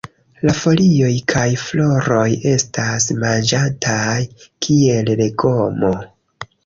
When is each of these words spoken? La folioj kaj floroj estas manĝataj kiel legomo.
La 0.49 0.53
folioj 0.59 1.09
kaj 1.33 1.43
floroj 1.63 2.23
estas 2.53 3.07
manĝataj 3.25 4.17
kiel 4.67 5.13
legomo. 5.21 5.93